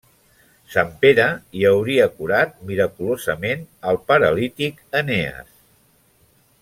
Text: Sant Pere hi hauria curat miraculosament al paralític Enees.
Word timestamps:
Sant 0.75 0.87
Pere 1.03 1.25
hi 1.59 1.65
hauria 1.71 2.07
curat 2.21 2.55
miraculosament 2.71 3.63
al 3.93 4.01
paralític 4.09 4.81
Enees. 5.03 5.55